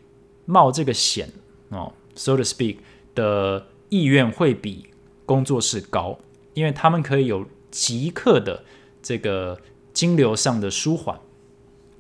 [0.46, 1.30] 冒这个险
[1.70, 2.78] 哦，so to speak
[3.14, 3.66] 的。
[3.92, 4.86] 意愿会比
[5.26, 6.20] 工作室高，
[6.54, 8.64] 因为他们可以有即刻的
[9.02, 9.60] 这个
[9.92, 11.20] 金流上的舒缓。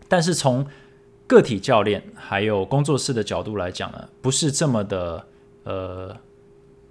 [0.07, 0.67] 但是从
[1.29, 5.27] 个体教练还有工作室的角度来讲呢，不是这么的
[5.63, 6.17] 呃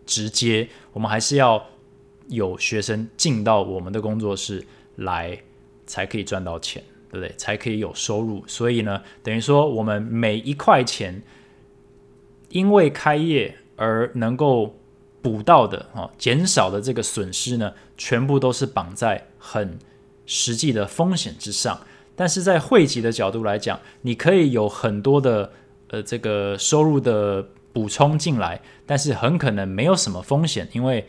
[0.07, 0.69] 直接。
[0.93, 1.67] 我们还是要
[2.29, 5.37] 有学生进到我们的工作室来，
[5.87, 7.35] 才可以赚到钱，对不对？
[7.37, 8.45] 才可以有收入。
[8.47, 11.21] 所以呢，等于说我们每一块钱，
[12.51, 14.75] 因为开业而能够。
[15.21, 19.77] 补到的哦，减少的这个损失呢，全部都是绑在很
[20.27, 21.79] 实际的风险之上。
[22.19, 25.53] 但是在汇集的角度来讲，你可以有很多的
[25.89, 31.07] 呃这个收入的补充进来，但是很可能没有什么风险，因为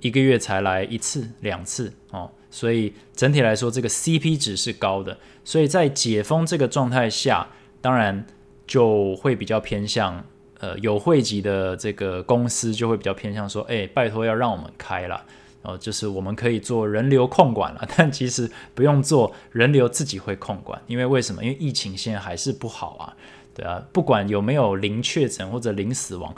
[0.00, 5.16] 一个月才来一次两次哦，所以整体来说这个 CP 值是高的。
[5.42, 7.48] 所以在解封这个状态下，
[7.80, 8.26] 当然
[8.66, 10.22] 就会比较偏向。
[10.58, 15.22] 呃，有汇集的这个公司就会比较偏向说，哎，拜托要让我们开了，
[15.66, 21.44] 哦就是我们可以做人流控管了， 但其实不用做人流，自己会控管，因为为什么？
[21.44, 23.16] 因为疫情现在还是不好啊，
[23.52, 26.34] 对啊，不管有没有零确诊或者零死亡，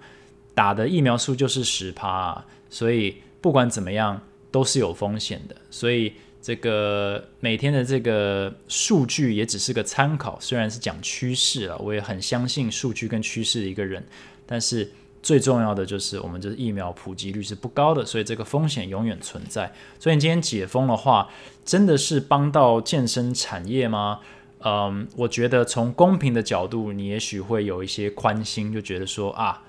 [0.54, 6.14] 打的疫苗数就是十趴，啊所以不管怎么样都是有风险的，所以。
[6.40, 14.02] 这个每天的这个数据也只是个参考，虽然是讲趋势啊，我也很相信数据跟趋势的一个人。
[14.46, 14.90] 但是
[15.28, 19.70] 最重要的就是，我们这疫苗普及率是不高的，所以这个风险永远存在。
[19.98, 21.28] 所以你今天解封的话，
[21.66, 24.20] 真的是帮到健身产业吗？
[24.60, 29.62] 嗯，我觉得从公平的角度，你也许会有一些宽心，就觉得说啊，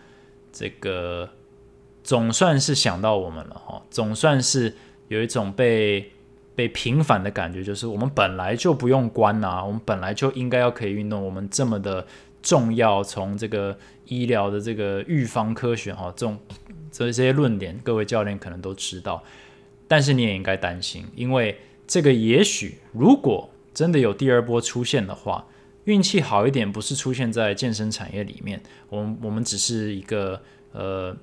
[0.53, 1.27] 这个
[2.05, 4.73] 总算是想到我们了哈，总算是
[5.09, 6.13] 有一种被。
[6.55, 11.23] 被平反的感觉就是，我们本来就不用关啊，我们本来就应该要可以运动。
[11.23, 12.05] 我们这么的
[12.41, 16.37] 重要，从这个医疗的这个预防科学哈，这种
[16.91, 19.23] 这些论点，各位教练可能都知道。
[19.87, 25.47] 但是你也应该担心，因为这个也许如果真的有第二波出现的话，
[25.85, 31.15] 运气好一点，不是出现在健身产业里面，我们我们只是一个呃。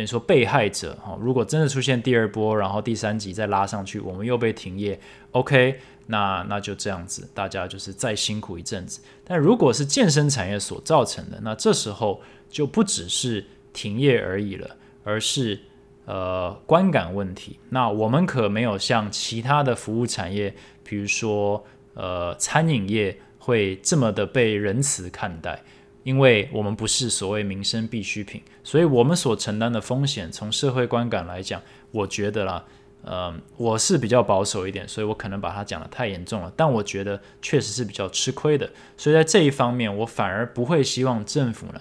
[0.00, 4.98] 等于说被害者哈，如果真的出现第二波，然后第三级再拉上去，我们又被停业
[5.32, 9.02] ，OK，那那就这样子，大家就是再辛苦一阵子。
[9.26, 15.60] 但如果是健身产业所造成的，那这时候就不只是停业而已了，而是
[16.06, 17.58] 呃观感问题。
[17.68, 25.62] 那我们可没有像其他的服务产业，比如说呃餐饮业，会这么的被仁慈看待。
[26.02, 31.60] 因为我们不是所谓民生必需品，所以我们所承担的风险，从社会观感来讲，
[31.90, 32.64] 我觉得啦，
[33.02, 36.52] 呃，我是比较保守一点，所以我可能把它讲的太严重了。
[36.56, 41.80] 但我觉得确实是比较吃亏的，所以在这一方面，我反而不会希望政府呢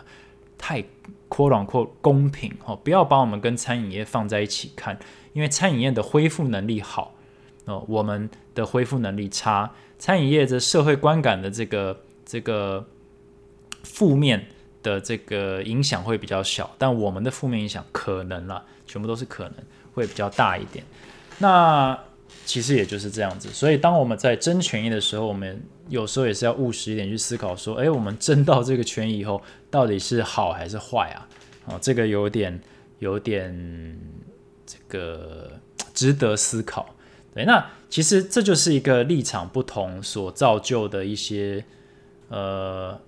[0.58, 0.84] 太
[1.30, 5.00] 扩广扩公平哦，不要把我们跟餐饮业放在一起看，
[5.34, 7.16] 因为餐饮业的恢复能力好
[7.66, 12.86] 哦，我们的恢复能力差，餐饮业的社会观感的这个这个
[13.84, 14.48] 负面
[14.82, 19.56] 的这个影响会比较小，但我们的负面影响可能啦，全部都是可能
[19.94, 20.84] 会比较大一点。
[21.38, 21.98] 那
[22.46, 31.28] 其实也就是这样子，所以当我们在争权益的时候，我们有时候也是要务实一点去思考，说，诶，我们争到这个权益以后，到底是好还是坏啊？
[31.66, 32.60] 哦，这个有点
[33.00, 34.00] 有点
[34.66, 35.52] 这个
[35.94, 36.96] 值得思考。
[37.34, 41.64] 对，那其实这就是一个立场不同所造就的一些
[42.30, 43.00] 呃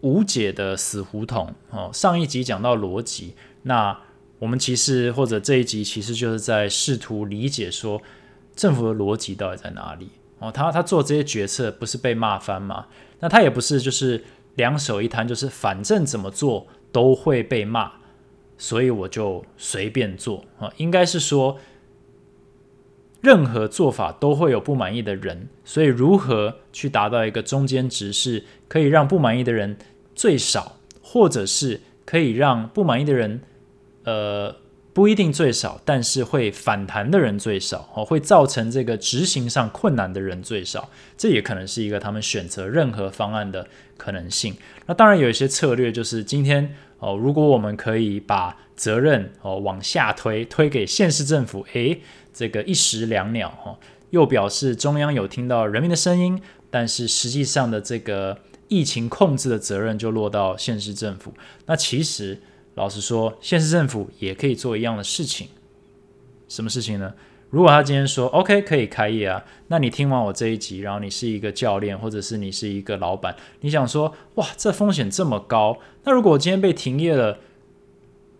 [0.00, 1.54] 无解的死胡同。
[1.70, 3.98] 哦，上一集讲到逻辑，那。
[4.40, 8.00] 我们其实或者这一集其实就是在试图理解说
[8.54, 12.86] 政府的逻辑到底在哪里哦，他他做这些决策不是被骂翻吗？
[13.18, 17.90] 那他也不是就是两手一摊，就是反正怎么做都会被骂，
[18.56, 20.72] 所以我就随便做啊。
[20.76, 21.58] 应该是说
[23.20, 29.76] 任何做法都会有不满意的人，所以如何去达到一个中间值，是可以让不满意的人
[30.14, 33.40] 最少，或者是可以让不满意的人。
[34.04, 34.54] 呃，
[34.94, 43.66] 不一定最少，但是会反弹的人最少哦，会造成这个执行上困难的人最少，这也可能是一个他们选择任何方案的
[43.98, 44.56] 可能性。
[44.86, 52.00] 那当然有一些策略，就是今天哦，如果我们可以把责任哦往下推，推给县市政府，诶，
[52.32, 53.78] 这个一石两鸟哈，
[54.10, 58.38] 又表示中央有听到人民的声音，但是实际上的这个
[58.68, 61.32] 疫情控制的责任就落到县市政府。
[61.66, 62.40] 那其实。
[62.74, 65.48] 老实说，县市政府也可以做一样的事情。
[66.46, 67.12] 什么事情呢？
[67.50, 77.40] 如果他今天说 OK 可以开业啊，那你听完我这一集，然后你是一个教练，或者是你是一个老板，你想说哇，这风险这么高，那如果我今天被停业了，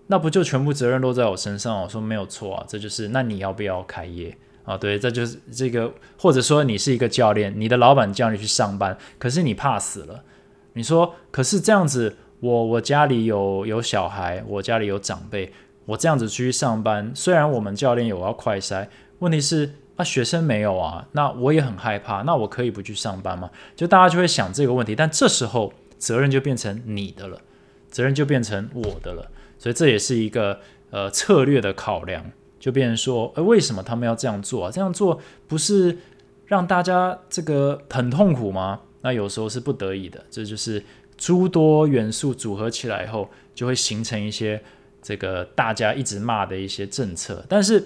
[0.09, 1.83] 那不就全部责任落在我身上？
[1.83, 4.77] 我说没有错啊，这就是那你要不要开业啊？
[4.77, 10.25] 对，这就是这个，或者说你是一个教练，你的老板叫你去上班，可是你怕死了，
[10.73, 12.17] 你说可是这样子。
[12.41, 15.53] 我我家里有有小孩，我家里有长辈，
[15.87, 18.87] 我这样子出去上班，虽然我们教练有要快筛，
[19.19, 23.51] 问题是啊学生没有啊，那我也很害怕，那我可以不去上班吗？
[23.75, 27.41] 就大家就会想这个问题，但这时候责任就变成你的了，
[27.91, 32.25] 责任就变成我的了，所以这也是一个呃策略的考量，
[32.61, 34.71] 就变成说，呃为什么他们要这样做啊？
[34.71, 35.99] 这样做不是
[36.47, 38.81] 让大家这个很痛苦吗？
[39.03, 40.83] 那有时候是不得已的，这就是。
[41.19, 44.63] 诸多元素组合起来以后，就会形成一些
[45.03, 47.45] 这个大家一直骂的一些政策。
[47.49, 47.85] 但是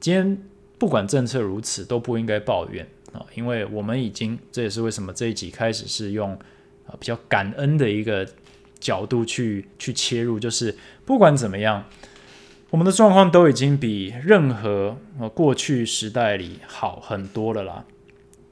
[0.00, 0.42] 今天
[0.78, 6.32] 不管政策如此，都不应该抱怨啊，因为我们已经这也是为什么这一集开始是用
[6.86, 8.26] 啊比较感恩的一个
[8.80, 11.84] 角度去去切入，就是不管怎么样，
[12.70, 17.84] 我们的状况都已经比任何呃过去时代里好很多了啦。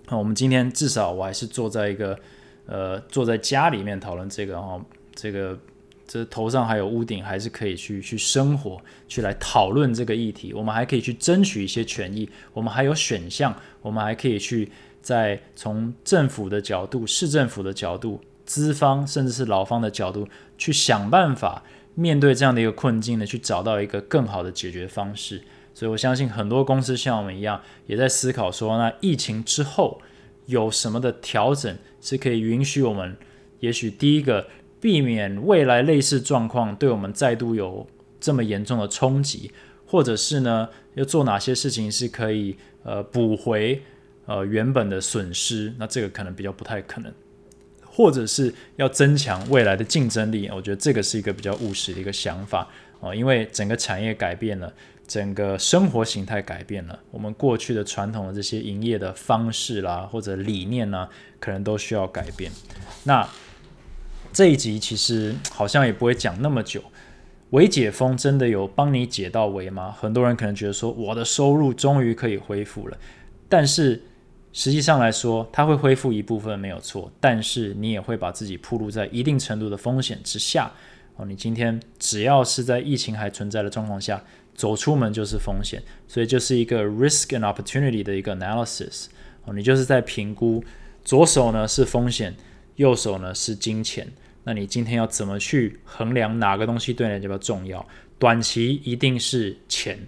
[0.09, 2.19] 那我们今天至少我还是坐在一个。
[2.69, 4.85] 呃，坐在家里面讨论这个哦，
[5.15, 5.57] 这个
[6.05, 10.53] 这头上还有屋顶，还是可以去去生活，去来讨论这个议题。
[10.53, 14.69] 我们还可以去争取一些权益，我们还有选项，我们还可以去
[15.01, 21.63] 在从政府的角度、市政府的角度、资方甚至是劳方的角度去想办法
[21.95, 25.43] 面对这样的一个困境呢，去找到一个更好的解决方式。
[25.75, 30.01] 所以我相信很多公司像我们一样，也在思考说，那疫情之后。
[30.47, 33.17] 有什么的调整是可以允许我们？
[33.59, 34.47] 也许第一个
[34.81, 37.85] 避免未来类似状况对我们再度有
[38.21, 39.51] 这么严重的冲击，
[39.85, 43.83] 或者是呢，要做哪些事情是可以呃补回
[44.27, 45.75] 呃原本的损失？
[45.81, 47.13] 那这个可能比较不太可能，
[47.97, 50.51] 或者是要增强未来的竞争力？
[50.55, 52.69] 我觉得这个是一个比较务实的一个想法
[53.01, 54.71] 哦，因为整个产业改变了。
[55.09, 62.51] 整个生活形态改变了，我们过去的传统的这些营业的方式啦，或者理念呢，可能都需要改变。
[63.05, 63.25] 那
[64.33, 66.83] 这一集其实好像也不会讲那么久。
[67.51, 69.95] 微解封真的有帮你解到围吗？
[69.97, 72.99] 很多人可能觉得说，我的收入终于可以恢复了。
[73.49, 74.03] 但是
[74.57, 80.73] 实际上来说，它会恢复一部分没有错，但是你也会把自己暴露在一定程度的风险之下。
[81.17, 84.25] 哦，你今天只要是在疫情还存在的状况下。
[84.55, 89.05] 走出门就是风险，所以就是一个 risk and opportunity 的一个 analysis
[89.45, 90.65] 哦，你就是在评估
[91.05, 92.35] 左手呢是风险，
[92.77, 94.11] 右手呢是金钱，
[94.45, 97.87] 那你今天要怎么去衡量哪个东西对你比较重要？
[98.19, 99.99] 短期一定是钱，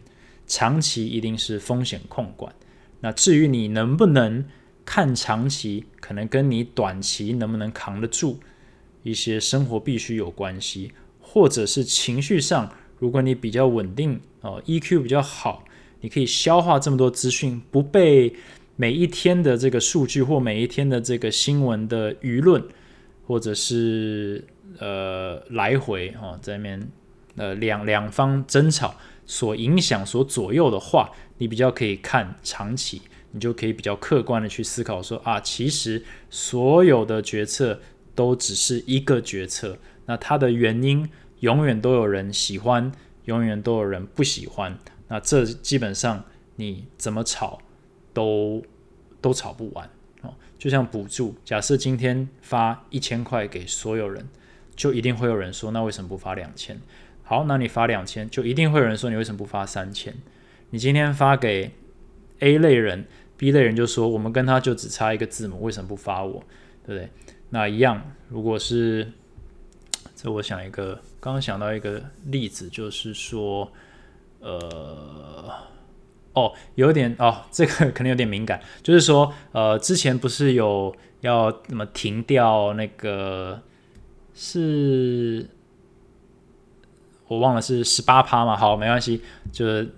[0.47, 2.51] 长期一定是风险控管。
[3.01, 4.45] 那至于你能不能
[4.85, 8.41] 看长期，可能跟你短期能不能扛得住
[9.03, 15.65] 一些生活必须有关系，或者是情绪上，如果你比较稳定哦，EQ 比较好，
[16.01, 18.35] 你可以消化这么多资讯，不被
[18.77, 22.63] 每一天的这个数据或每一天的这个新闻的舆论，
[23.27, 24.45] 或者是
[24.79, 26.89] 呃来回哦在那边
[27.37, 28.95] 呃两两方争吵。
[29.29, 33.01] 所影响、所左右的话，你比较可以看长期。
[33.33, 37.79] 你就可以比较客观的去思考说啊，其实所有的决策
[38.15, 39.77] 都只是一个决策，
[40.07, 41.07] 那它的原因
[41.41, 42.91] 永远都有人喜欢，
[43.27, 46.25] 永远都有人不喜欢，那这基本上
[46.57, 47.61] 你怎么吵
[48.15, 48.63] 都
[49.21, 49.91] 都吵不完
[50.23, 50.33] 哦。
[50.59, 54.27] 就像补助，假设今天发一千块给所有人，
[54.75, 56.81] 就一定会有人说，那为什么不发两千？
[57.29, 60.15] 好，那你发两千，就一定会有人说，你为什么不发三千？
[60.71, 61.73] 你今天发给
[62.39, 63.07] A 类人。
[63.37, 66.43] B 类人就说：“我们跟他就只差一个字母，为什么不发我？
[66.85, 67.09] 对不对？
[67.51, 69.13] 那一样，如果是
[70.17, 73.71] 这，我想一个，刚刚想到一个例子，就是说，
[74.41, 75.53] 呃，
[76.33, 83.63] 哦，有点哦，这个 可能有点敏感，就是说，呃，之前不是有要怎么停掉那个，
[84.35, 85.49] 是
[87.29, 88.57] 我忘了是十八趴嘛？
[88.57, 89.23] 好，没关系，
[89.53, 89.89] 就是。”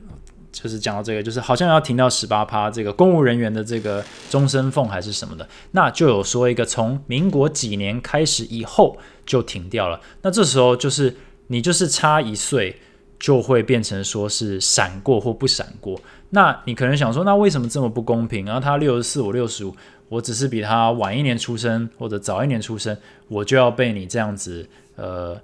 [0.53, 10.01] 就是讲到这个，就是好像要停到十八趴，这个公务人员的这个终身俸还是什么的，那就有说一个从民国几年开始以后就停掉了。
[10.23, 11.17] 那这时候就是
[11.47, 12.77] 你就是差一岁
[13.17, 15.99] 就会变成说是闪过或不闪过。
[16.31, 18.45] 那你可能想说，那为什么这么不公平？
[18.45, 19.73] 然后他六十四，我六十五，
[20.09, 22.97] 我只是比他晚一年出生或者早一年出生，
[23.29, 25.41] 我就要被你这样子呃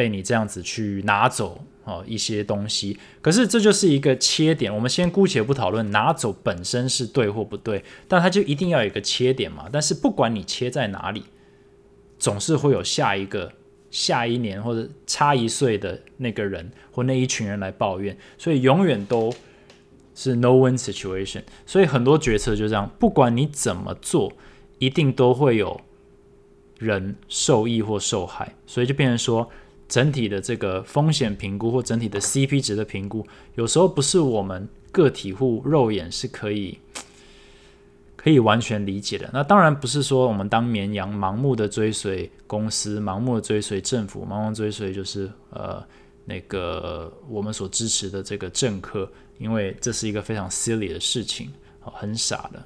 [0.00, 1.62] 被你这样子去拿走。
[1.84, 4.72] 哦，一些东西，可是这就是一个切点。
[4.72, 9.66] 我们先姑且不讨论拿走本身是对或不对，但它就一定要有一个切点嘛。
[9.72, 11.24] 但是不管你切在哪里，
[12.18, 13.50] 总是会有下一个、
[13.90, 19.32] 下一年或者差一岁的那个人或那一群人来抱怨，所以永远都
[20.14, 21.42] 是 no win situation。
[21.66, 24.32] 所以很多决策就这样，不管你怎么做，
[24.78, 25.80] 一定都会有
[26.78, 29.50] 人受益或受害，所以就变成说。
[29.90, 33.26] 整体的这个风险评估或整体的 CP 值的评估，
[33.56, 36.78] 有时候不是我们个体户肉眼是可以
[38.16, 39.28] 可以完全理解的。
[39.32, 45.84] 那当然不是说我们当绵羊盲目的追随公司，盲目的追随政府，盲目追随就是呃
[46.24, 52.62] 那个我们所支持的这个政客，因为这是一个非常 silly 的事情，很傻的。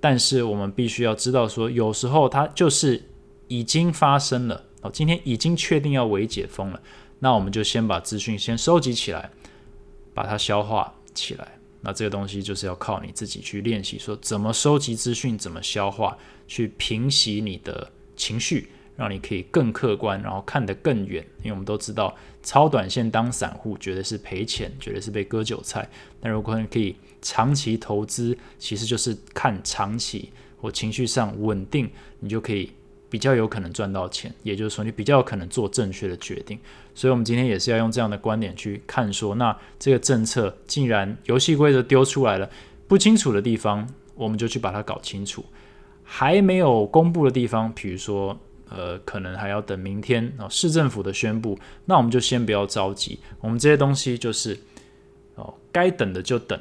[0.00, 3.02] 但是我们必须要知道说，有时候它就是
[3.48, 4.62] 已经发生了。
[4.84, 6.78] 好，今天已经确定要微解封了，
[7.18, 9.30] 那我们就先把资讯先收集起来，
[10.12, 11.52] 把它消化起来。
[11.80, 21.24] 那这个东西就是要靠你自己去练习，说怎么收集资讯，怎么消化，去平息你的情绪，让你可以更客观，然后看得更远。
[21.38, 25.88] 因为我们都知道，超短线当散户绝对是赔钱，绝对是被割韭菜。
[26.20, 30.30] 但如果你可以长期投资，其实就是看长期
[30.60, 32.70] 或情绪上稳定，你就可以。
[33.14, 36.58] 比较有可能赚到钱，也就是说你比较有可能做正确的决定。
[36.96, 42.50] 所以，我们今天也是要用这样的观点去看，说那这个政策既然游戏规则丢出来了，
[42.88, 45.44] 不清楚的地方，我们就去把它搞清楚。
[46.02, 48.36] 还没有公布的地方，比如说
[48.68, 53.20] 呃，可能还要等明天啊，市政府的宣布，那我们就先不要着急。
[53.38, 54.58] 我们这些东西就是
[55.36, 56.60] 哦，该等的就等，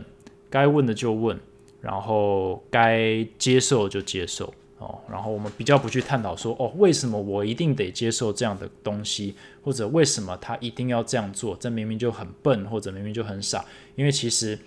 [0.51, 1.35] 该问的就问，
[1.81, 4.53] 然后该接受就接受。
[4.83, 11.55] 哦，然后我们比较不去探讨说，哦，为什么我一定得接受这样的东西，或者为什么他一定要这样做？
[11.55, 13.63] 这明明就很笨，或者明明就很傻。
[13.95, 14.59] 因为其实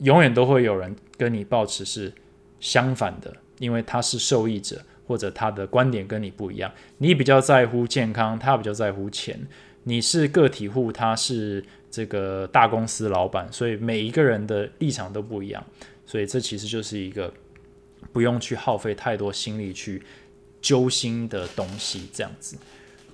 [0.00, 2.12] 永远都会有人跟你抱持是
[2.60, 6.70] 相反的，因为他是受益者，或者他的观点跟你不一样。
[6.98, 9.40] 你比较在乎健康，他比较在乎钱。
[9.84, 15.64] 你是个体户，他是这个大公司老板，所以每一个人的立场都不一样。
[16.04, 17.32] 所以这其实就是一个。
[18.12, 20.02] 不用去耗费太多心力去
[20.60, 22.56] 揪心的东西，这样子。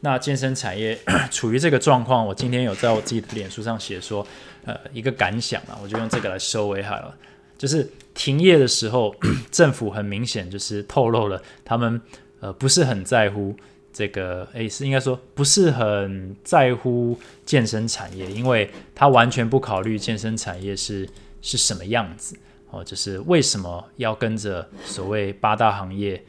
[0.00, 0.98] 那健身产业
[1.32, 4.26] 处于这个状况，我今天有在我自己的脸书上写说，
[4.64, 7.16] 呃，一个感想啊，我就用这个来收尾好了。
[7.56, 9.14] 就是停业的时候，
[9.50, 12.00] 政府很明显就是透露了他们
[12.40, 13.56] 呃不是很在乎
[13.92, 21.08] 这个，诶，是应该说不是很在乎健身产业，因为他完全不考虑健身产业是
[21.40, 22.36] 是什么样子。
[22.70, 26.22] 哦，就是为什么要跟着所谓八大行业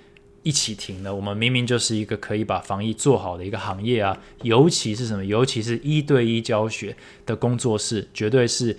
[0.44, 1.14] 一起停呢？
[1.14, 5.26] 我们明明就是一个可以把防疫做好的一个行业啊，尤其是什么？
[5.26, 8.78] 尤其是一对一教学的工作室，绝对是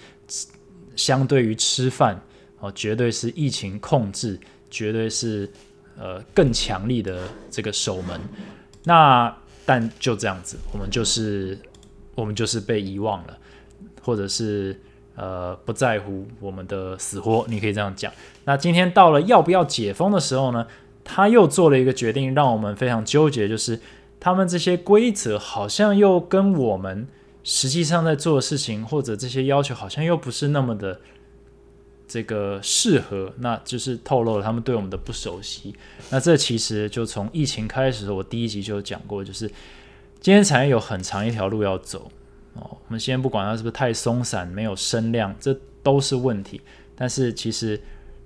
[0.96, 2.20] 相对于吃饭
[2.61, 4.38] 哦，绝对是疫情控制，
[4.70, 5.50] 绝对是
[5.98, 8.18] 呃更强力的这个守门。
[8.84, 9.36] 那
[9.66, 11.59] 但就这样子，我们就是
[12.14, 13.38] 我们就是被遗忘了，
[14.00, 14.80] 或者是
[15.18, 18.10] 呃不在乎我们的死活，你可以这样讲。
[18.44, 20.64] 那今天到了要不要解封的时候呢？
[21.10, 23.80] 他又做了一个决定，让我们非常纠结，就是
[24.20, 27.08] 他们这些规则好像又跟我们
[27.42, 31.00] 实际上在做的事情或者这些要求好像又不是那么的
[32.06, 35.74] 这个适合，那就是透露了他们对我们的不熟悉。
[36.10, 39.48] 那这其实就从疫情开始，我第一集就讲过，就是
[40.20, 42.10] 今天产业有很长一条路要走
[42.61, 46.61] 我们先不管它是不是太松散、没有声量，这都是问题。
[46.94, 47.80] 但是其实。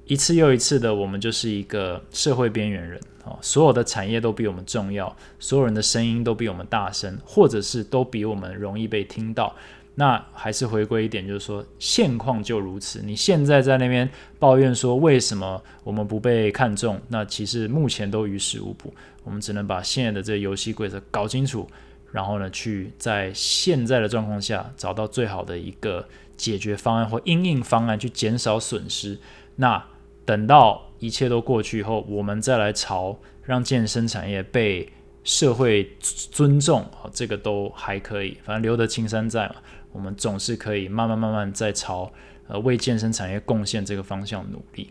[0.05, 3.39] 一次又一次的，我们就是一个社会边缘人哦。
[3.41, 9.55] 所有的产业都比我们重要，所有人的声音都比我们大声，或者是都比我们容易被听到。
[9.95, 13.01] 那还是回归一点，就是说现况就如此。
[13.01, 14.11] 你现在在那边
[14.41, 17.01] 抱怨说为什么我们不被看中？
[17.09, 18.93] 那其实目前都于事无补。
[19.23, 21.67] 我们只能把现在的这个游戏规则搞清楚，
[22.13, 26.07] 然后呢，去在现在的状况下找到最好的一个
[26.37, 29.19] 解决方案或应应方案，去减少损失。
[29.57, 29.83] 那
[30.25, 34.93] 等到一切都过去以后，我们再来朝让健身产业被
[35.25, 38.37] 社会尊重，哦，这个都还可以。
[38.45, 39.57] 反正留得青山在嘛，
[39.93, 42.13] 我们总是可以慢慢慢慢在朝
[42.47, 44.91] 呃为健身产业贡献这个方向努力。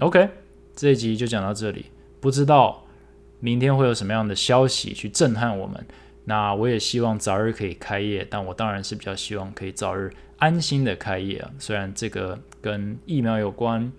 [0.00, 0.28] OK，
[0.74, 1.86] 这一集就讲到这里，
[2.20, 2.84] 不知道
[3.40, 5.84] 明天会有什么样的消息去震撼我们。
[6.24, 11.50] 那我也希望早日可以开业，但我当然是比较希望可以早日安心的开业啊。
[11.58, 13.92] 虽然这个跟疫苗有关。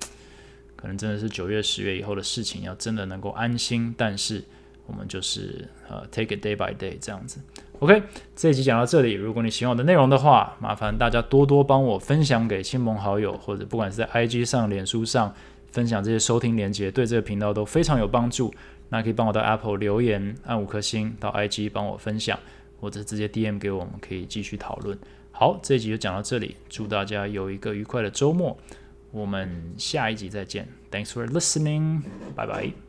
[0.78, 3.96] 可能真的是九月、十月以后的事情，要真的能够安心。
[3.98, 4.44] 但是
[4.86, 7.40] 我们就是呃，take it day by day 这样子。
[7.80, 8.04] OK，
[8.36, 9.14] 这一集讲到这里。
[9.14, 15.34] 如果你喜欢我的内容的话，麻烦大家多多帮我分享给亲朋好友，或者不管是在 IG 上、脸书上
[15.72, 18.54] 分享这些收听连接，对这个频道都非常有帮助。
[18.96, 22.40] 那可以帮我到 Apple 留言按五颗星，到 IG 帮我分享，
[22.80, 24.98] 或者直接 DM 给我我们，可以继续讨论。
[25.32, 28.58] 好，这一集就讲到这里，祝大家有一个愉快的周末。
[29.12, 30.66] 我们下一集再见。
[30.90, 32.04] Thanks for listening.
[32.36, 32.85] 拜拜